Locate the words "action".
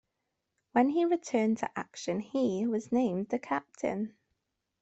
1.77-2.21